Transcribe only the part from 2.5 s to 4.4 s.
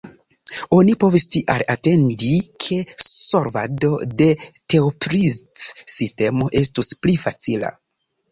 ke solvado de